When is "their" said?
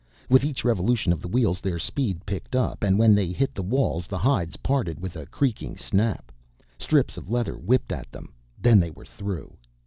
1.61-1.77